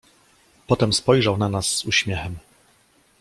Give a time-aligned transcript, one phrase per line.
[0.67, 2.35] "Potem spojrzał na nas z uśmiechem."